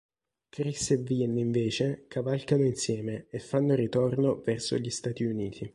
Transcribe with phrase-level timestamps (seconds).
[0.49, 5.69] Chris e Vin, invece, cavalcano insieme e fanno ritorno verso gli Stati Uniti.